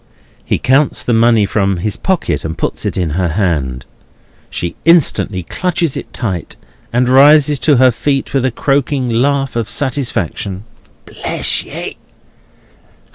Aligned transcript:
He 0.43 0.57
counts 0.57 1.03
the 1.03 1.13
money 1.13 1.45
from 1.45 1.77
his 1.77 1.95
pocket, 1.95 2.43
and 2.43 2.57
puts 2.57 2.87
it 2.87 2.97
in 2.97 3.11
her 3.11 3.27
hand. 3.27 3.85
She 4.49 4.75
instantly 4.83 5.43
clutches 5.43 5.95
it 5.95 6.11
tight, 6.11 6.55
and 6.91 7.07
rises 7.07 7.59
to 7.59 7.77
her 7.77 7.91
feet 7.91 8.33
with 8.33 8.43
a 8.45 8.49
croaking 8.49 9.07
laugh 9.07 9.55
of 9.55 9.69
satisfaction. 9.69 10.63
"Bless 11.05 11.63
ye! 11.63 11.97